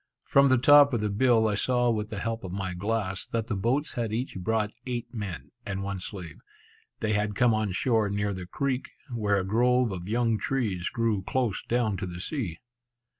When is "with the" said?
1.91-2.17